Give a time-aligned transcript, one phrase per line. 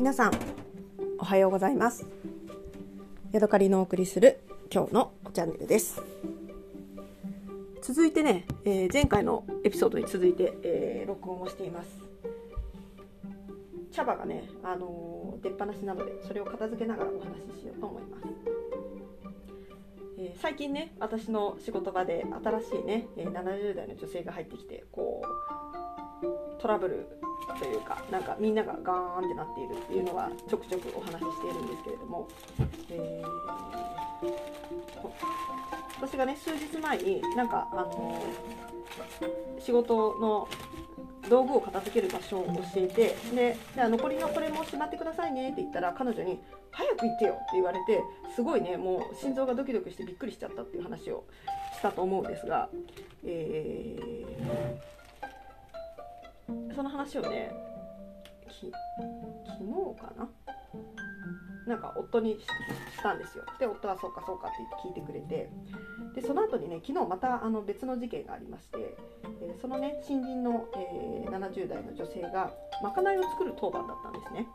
[0.00, 0.32] 皆さん
[1.18, 2.06] おはようございます。
[3.32, 4.40] ヤドカリのお送りする
[4.72, 6.02] 今日のチャンネルです。
[7.82, 11.90] 続いてね、えー前回のエピソードに続いて、えー録音をしています。
[13.92, 18.22] 茶葉がね、あのー出っ放しなのでそれを片付けながらお話ししようと思います、
[20.18, 27.06] え最近ね私の仕事場で新しいね、え70代の女性が入ってきてこうトラブル
[27.58, 32.28] というかなんかみんながガーンってなっているっていうのはちょくちょくお話ししているんですけれども、
[32.90, 33.30] えー
[36.00, 38.22] 私がね数日前になんかあの
[39.58, 40.48] 仕事の
[41.28, 46.40] 道具を片付ける場所を教えてでじゃあ残りのこれもしまってくださいねって言ったら彼女に
[46.72, 48.02] 「早く行ってよ」って言われて
[48.34, 51.24] すごいねもう心臓がドキドキしてびっくりしちゃったっていう話を
[51.78, 52.68] したと思うんですが、
[53.24, 54.99] えー
[56.74, 57.52] その話をね
[58.48, 58.72] き
[59.46, 60.28] 昨日かな？
[61.66, 62.46] なんか夫にし
[63.02, 63.44] たんですよ。
[63.58, 65.50] で夫はそうかそうかって聞いてくれて。
[66.14, 68.96] でその後にね昨日またあの別の事件がありまして、
[69.42, 72.50] えそのね新人の、えー70代の女性が
[72.82, 74.48] まかないを作る当番だったんですね。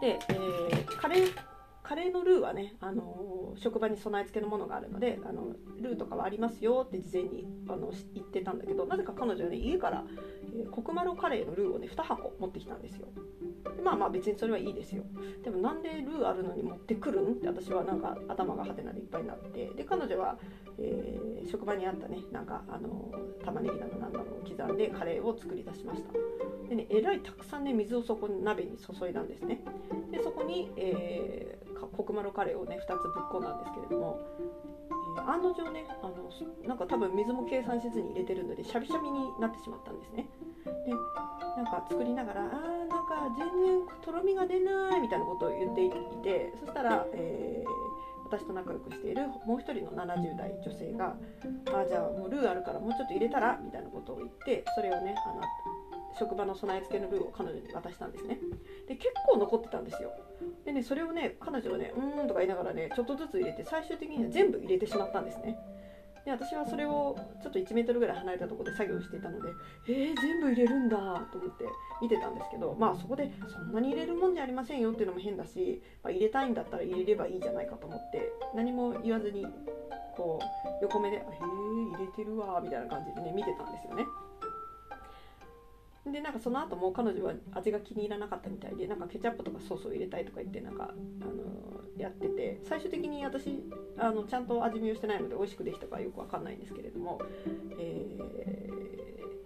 [0.00, 1.53] で、えーカレー
[1.94, 10.04] カレーのルーはね、あのー職場に備え付けのものがあるのであのルーとかはありますよって事前にあのし言ってたんだけどなぜか彼女はね家から、
[10.56, 13.06] えーコクマロカレーのルーをね2箱持ってきたんですよ。
[13.76, 15.04] でまあまあ別にそれはいいですよ。
[15.44, 17.34] でもなんでルーあるのに持ってくるん？
[17.34, 19.70] って私はなんか頭がハテナでいっぱいになって。
[19.76, 20.36] で彼女は、
[20.78, 23.12] えー職場にあったねなんかあの
[23.44, 26.10] 玉ねぎだのなんだのを刻んでカレーを作り出しました。
[26.68, 29.62] でねえらいたくさんね水をそこに鍋に注いだんですね。
[30.10, 34.74] でそこに、えーかコクマロカレーをね2つぶっ込んだんですけれども、えー
[35.26, 36.14] 案の定ねあの
[36.66, 40.26] なんか多分水も計算せずに入れてるのでシャビシャビになってしまったんですね
[40.64, 40.90] で
[41.56, 45.90] なんか作りながら「あーなんか全然とろみが出ない」みたいなことを言ってい
[46.22, 47.84] てそしたら、えー
[48.26, 51.14] 私と仲良くしているもう一人の70代女性が
[51.72, 55.42] 「あじゃあもうルーあるからもうちょっと入れたら?」みたいなことを言ってそれをねあの
[56.18, 58.38] 職場の備え付けのルーを彼女に渡したんですね。
[58.88, 60.12] で結構残ってたんですよ。
[60.64, 65.58] でねそれをね彼女はね「うーん」とか言いながらねちょっとずつ入れて最終的には全部入れてしまったんですね。
[66.24, 69.50] で私はそれをちょっと1メートルぐらい離れたところで作業していたので
[69.88, 70.96] えー、全部入れるんだ
[71.30, 71.66] と思って
[72.00, 79.46] 見てたんですけどまあそこでそんなに入れるもんじゃありませんよっていうのも変だし、まあ、入れたいんだったら入れればいいじゃないかと思って何も言わずに
[80.16, 81.24] こう横目で「へえ
[81.98, 84.04] 入れてるわ」みたいな感じでね見てたんですよね。
[86.10, 93.62] でなんかその後も彼女は味が気に入らなかったみたいでなんかケチャップとかソースを入れたいとか言ってなんか、あのやってて最終的に私
[93.96, 97.20] あのちゃんと味見をしてないので美味しくできたかよくわかんないんですけれども、
[97.78, 98.74] えー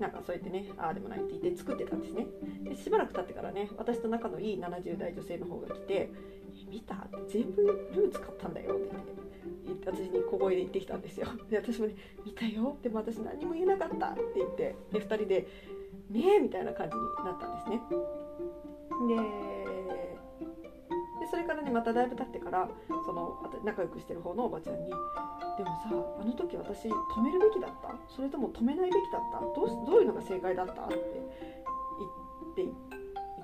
[0.00, 2.26] なんかそうやってねああでもないって言って作ってたんですね。
[2.64, 6.10] でしばらく経ってからね私と仲のいい70代女性の方が来て
[6.70, 7.06] 「見た？
[7.28, 7.62] 全部
[7.94, 9.20] ルー使ったんだよ」って言って。
[9.82, 11.26] 私に小声で言ってきたんですよ。
[11.48, 11.94] で私もね
[12.24, 15.46] 「見たよでも私何も言えなかった」って言ってで2人で
[16.10, 17.82] 「ね」みたいな感じになったんですね
[21.20, 22.68] でそれからねまただいぶ経ってから
[23.04, 24.90] その仲良くしてる方のおばちゃんに
[25.58, 25.88] 「でもさ
[26.20, 27.94] あの時私止めるべきだった？
[28.08, 29.40] それとも止めないべきだった？
[29.40, 30.98] どうどういうのが正解だった?」って言
[32.52, 32.72] って言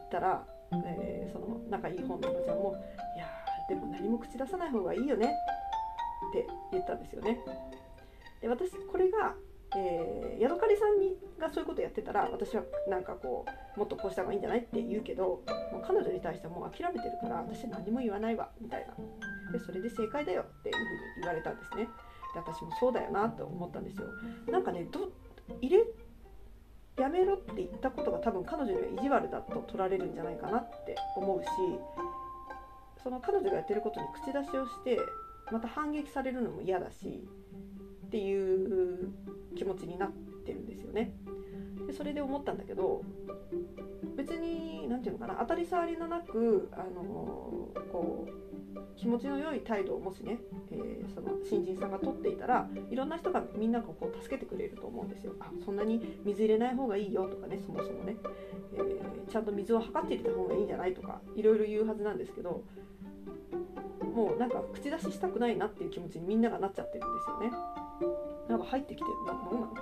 [0.00, 2.74] ったら、えーその仲いい方のおばちゃんも
[3.16, 3.26] 「いや
[3.68, 5.26] でも何も口出さない方がいいよね」
[6.30, 7.40] って言ったんですよね。
[8.40, 9.34] で私これが
[9.76, 13.44] えー、ヤドカリさんにがそういうことやってたら私はなんかこ
[13.76, 18.94] うもっとこうした方がいいんじゃないって言うけどもう彼女に対してはもう諦めてるから私は何も言わないわみたいな。
[19.52, 20.88] でそれで正解だよっていうふうに
[21.20, 21.88] 言われたんですね。
[22.32, 24.06] で私もそうだよなと思ったんですよ。
[24.50, 25.12] なんかねど
[25.60, 25.84] 入れ
[26.96, 31.48] やめろって言ったことが多分彼女には意地悪だと取られるんじゃないかなって思うし
[33.02, 34.98] その彼女がやってることに口出しをして
[35.52, 37.28] また反撃されるのも嫌だし
[38.06, 39.12] っていう
[39.56, 40.12] 気持ちになっ
[40.44, 41.12] てるんですよね。
[41.86, 43.02] でそれで思ったんだけど
[44.16, 50.38] 別に何て言うのかな当たり障りのなく、あのこう気持ちの良い態度をもしね、
[50.72, 55.32] えーその新人さんが取っていたらいろんな人がみんながこう助けてくれると思うんですよ。
[55.40, 58.16] あそんなに水入れない方がいいよとかねそもそもね、
[58.74, 62.62] えーちゃんと水を測って入れた方がいいんじゃないとかいろいろ言うはずなんですけど
[64.14, 67.85] もうなんか口出ししたくないなっていう気持ちにみんながなっちゃってるんですよね。
[68.48, 69.24] なんか入ってきてる。
[69.26, 69.74] などうなの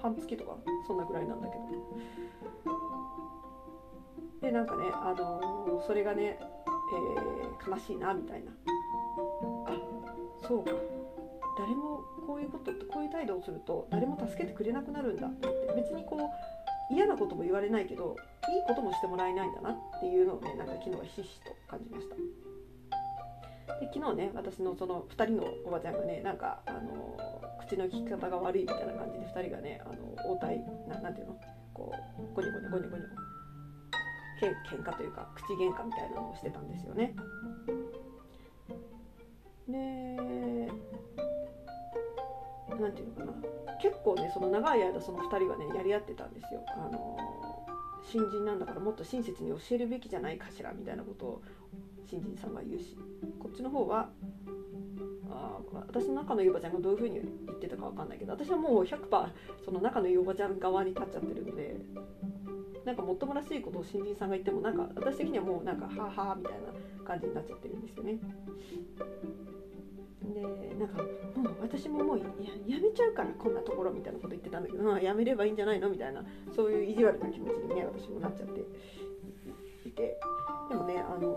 [0.00, 0.56] 半月とか。
[0.86, 1.62] そんなぐらいなんだけど。
[4.40, 8.50] でなんかね、あのーそれがね、えー悲しいなみたいな。
[9.66, 9.72] あ
[10.46, 10.70] そうか。
[11.58, 15.48] 誰もこういうことってこういう態度をすると誰も助けてくれなくなるんだって。
[15.76, 16.16] 別にこ
[16.90, 18.16] う嫌なことも言われないけど
[18.50, 22.16] いいこともしてもらえないんだなっていうのをねなんか昨日はひしひしと感じました。
[23.80, 31.40] で昨日ね私のその2人のおばちゃんがねなんかあの口の利き方が悪いみたいな感じで2人がねあの応対ななんていうの？
[31.74, 33.02] こうゴニゴニゴニゴニ
[34.40, 34.50] けん
[34.80, 37.14] 喧嘩というか口喧嘩みたいなのをしてたんですよね。
[39.68, 39.76] で
[42.80, 43.32] なんていうのかな。
[43.80, 46.64] 結構ねその長い間その2人はねやり合ってたんですよ。
[46.68, 47.16] あの
[48.02, 51.42] 新人なんだからもっと親切に教えるべきじゃないかしらみたいなことを
[52.08, 52.96] 新人さんが言うし
[53.38, 54.10] こっちの方は
[55.30, 55.58] あ
[55.88, 59.28] 私の仲のいいおばちゃんがどういうふうに言ってたか分かんないけど私はもう100%
[59.64, 61.76] その仲のいいおばちゃん側に立っちゃってるので
[62.84, 68.18] なんかもっともらしいことを新人さんが言ってもなんか私的にはもうなんかはあはあみたいな感じになっちゃってるんですよね。
[70.22, 70.40] で
[70.74, 71.02] なんか
[71.36, 72.24] もう私ももうや
[72.78, 75.90] めちゃうからこんなところみたいなこと言ってたんだけど、やめればいいんじゃないの？
[75.90, 76.24] みたいな
[76.54, 78.60] そういう意地悪な気持ちにね私もなっちゃって
[79.88, 80.18] いて。
[80.68, 81.36] でもねあの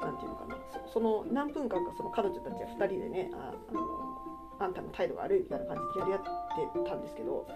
[0.00, 0.56] なんていうのかな
[0.92, 3.80] その何分間かその彼女たちは2人でねああの
[4.58, 7.46] あんたの態度が悪いみたいな感じでやり合ってたんですけど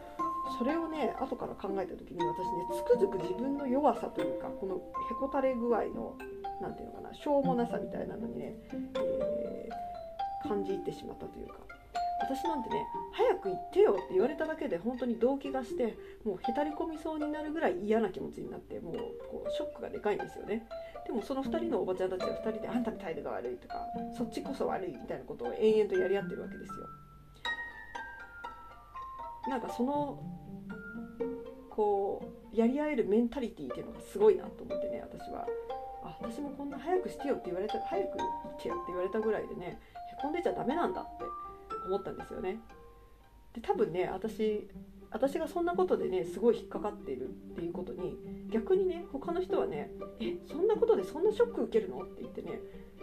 [0.58, 4.78] それをね後から考えた時に私ねつくづく自分の弱さというかこのへ
[5.18, 6.16] こたれ具合の
[6.60, 9.99] 何ていうのかなしょうもなさみたいなのにね、えー
[10.46, 11.54] 感じてしまったというか。
[12.22, 18.94] 私なんてね早く行ってよって言われただけで本当に動機がしてもうへたり込みそうになるぐらい嫌な気持ちになってもう
[19.30, 20.66] こうショックがでかいんですよね。
[21.06, 23.74] でもその2人のおばちゃんたちは2人であんたの態度が悪いとか
[24.16, 26.74] そっちこそ悪いみたいなことを延々とやり合ってるわけですよ。
[29.48, 30.22] なんかその
[31.70, 32.22] こ
[32.52, 35.46] うやり合えるメンタリティーっていうのがすごいなと思ってね私は。
[36.02, 39.78] あ私もこんな早くしてよって言われた早く行ってよって言われたぐらいでね
[40.20, 41.24] へこんでちゃダメなんだって
[41.86, 42.60] 思ったんですよね
[43.54, 44.68] で多分ね私
[45.12, 48.16] 私がそんなことでねすごい引っかかっているっていうことに
[48.50, 49.90] 逆にね他の人はね
[50.20, 52.60] 「えそんなことでそんなショック受けるの?」って言ってね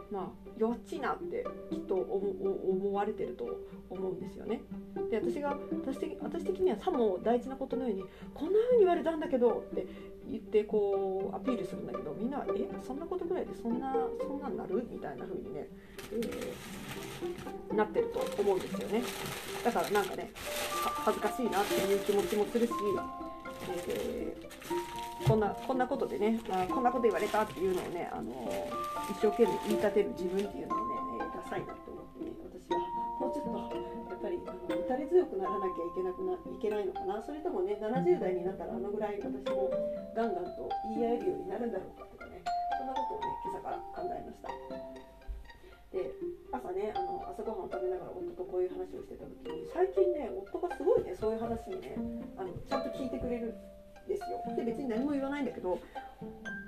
[0.10, 3.60] まあ弱っちいなってきっと思われてると
[3.90, 4.62] 思うんですよね。
[5.10, 9.86] で私が私的私的にはさも大事なことのように「こんな風に言われたんだけど」って
[10.30, 15.68] 言ってこうアピールするんだけどみんなは「えそんなことぐらいでそんなそんなんなる?」みたいな風にね、
[16.12, 19.04] えー、なってると思うんですよね。
[19.64, 22.74] だからなんかね恥ずかしいなっていう気持ちもするし、
[23.88, 28.32] えー、こんなこんなことでね、まあ、こんなこと言われたっていうのをね、あの、
[29.10, 32.27] 一生懸命言い立てる自分っていうのをねえ、ダサいなと思って
[35.48, 37.24] ならなきゃいけなくないけないのかな。
[37.24, 39.72] それともね70代になったらあのぐらい私も
[40.16, 42.44] ガンガンと言い合えるようになるんだろうかとかね。
[42.78, 44.52] そんなことをね今朝から考えました。
[45.88, 46.12] で
[46.52, 51.96] 朝ねあの朝ごはんを食べながら夫とこういう話をしてた時に最近ね夫がすごいねそういう話にね
[52.36, 54.44] あのちゃんと聞いてくれるんですよ。
[54.56, 55.80] で別に何も言わないんだけど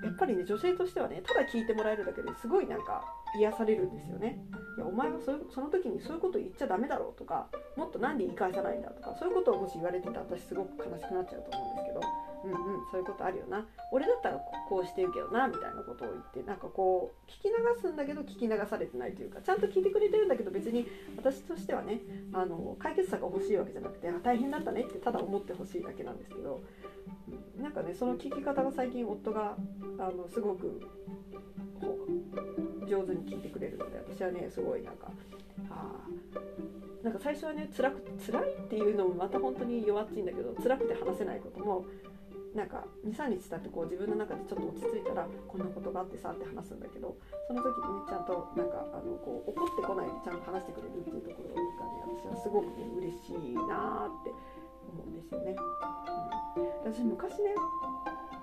[0.03, 3.03] やっぱりね女性としてはねただ聞いてもらえるだけですごいなんか
[3.37, 4.39] 癒されるんですよね。
[4.77, 12.01] いやお前はそその時にそういうこと言っちゃダメだろうとかもっと何で言い返さないんだとかそういうことをもし言われてたら私すごく悲しくなっちゃうと思うんですけど
[12.43, 12.57] うんうん
[12.91, 13.65] そういうことあるよな。
[13.91, 14.39] 俺だったら
[14.69, 20.87] こうしてるけどなみたいなことを言ってなんかこう聞き流すんだけど聞き流されてないというかちゃんと聞いてくれてるんだけど別に
[21.17, 21.99] 私としてはね
[22.33, 26.63] あの解決策が欲しいわけじゃなくて大変だったねってただ思ってほしいだけなんですけど
[27.59, 29.55] なんかねその聞き方が最近夫が
[29.97, 30.81] あのすごく
[32.87, 35.11] 上手に聞いてくれるので私はねすごいなんか
[35.69, 36.07] あ
[37.03, 41.85] なんか最初はね辛く辛いっていうのもまた本当に弱っちいんだけど辛くて話せないことも
[42.55, 47.15] なんか23日経ってこう自分の中でちょっと落ち着いたらこんなことがあってさって話すんだけど
[47.47, 51.69] その時にねちゃんとなんかあのこう怒ってこないでちゃんと話してくれるっていうところがね
[52.09, 54.33] 私はすごくね嬉しいなって
[54.89, 55.53] 思うんですよね。
[56.57, 57.53] うん、私昔ね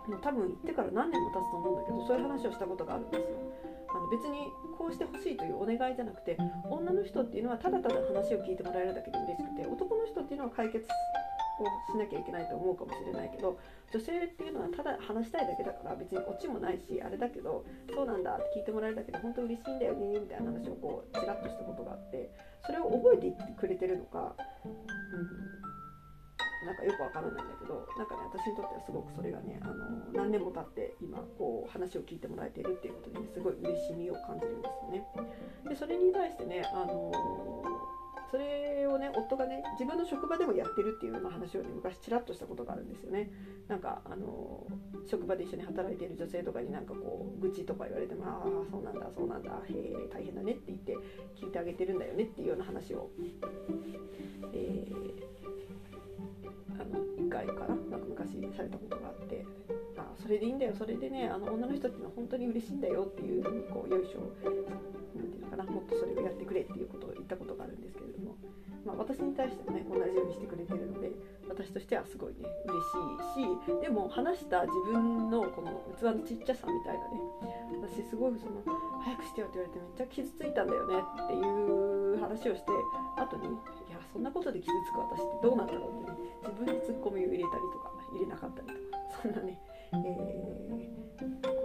[0.06, 3.38] もう多分行ってから何年も経つと思うんだけどそういう話をしたことがあるんですよ。
[3.90, 6.36] あの別にこうしてほしいというお願いじゃなくて
[6.68, 10.86] 女の人っていうのはただただ話を聞いてもらえるだけで嬉しくて男の人っていうのは解決
[11.62, 13.58] をしなきゃいけないと思うかもしれないけど
[13.92, 22.30] 女性っていうのはただ話したいだけだから別にオチもないしあれだけどそうなんだって聞いてもらえるだけで本当嬉しいんだよねみたいな話をこうちらっとしたことがあって
[22.66, 24.34] それを覚えていってくれてるのか、
[24.64, 25.66] うん
[26.66, 29.74] なんかよくわからないんだけどなんかね私にとってはすごくそれがねあの
[30.12, 35.06] 何年も経って今こう話を聞いてもらえてるっていうことで、ね、すごい嬉しみを感じるんですよね。
[35.68, 37.12] でそれに対してねあの
[38.36, 43.30] それをね夫がね自分の職場でもやってるっていうような話をね昔ちらっとしたことがあるんですよね。
[43.66, 44.66] なんかあの
[45.06, 50.96] 職場で一緒に働いている女性とかになんかこう愚痴とか言われても「ああそうなんだそうなんだへえ大変だね」って言って
[51.34, 53.10] 聞いてあげてるんだよねっていうような話を、
[54.52, 55.12] えー、
[56.78, 59.46] あの1回かななんか昔されたことがあって
[59.96, 68.15] あそれでいいんだよそれでねあの女の人っていうのは本当に嬉しいんだよっていうふうにこうよいしょなんていうのかなもっとそれをやってくれっていうことを言ったことがあるんですけれど、
[68.86, 71.10] まあ、私に対してもね同じようにしてくれてるので
[71.50, 77.18] 私としてはすごいね嬉しいしでも話した自分のこの器のちっちゃさみたいなね
[77.82, 78.62] 私すごいその
[79.02, 82.70] 早くしてよって言われてめっちゃ傷ついたんだよねっていう話をして
[83.18, 83.50] 後に
[83.90, 88.78] いやそんなことで傷つく私ってどうなんだろうってね自分にツッコミを入れたりとか入れなかったりとか
[89.22, 89.58] そんなね、
[89.94, 91.55] えー、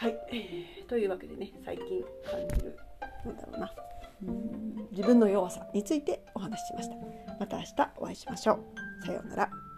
[0.00, 2.74] はい、えー、というわけでね最近感じる
[3.22, 3.70] なんだろうな
[4.22, 6.96] うん自分の弱さについてお話ししました。
[7.38, 8.54] また明日お会いしましょ
[9.02, 9.06] う。
[9.06, 9.69] さようなら。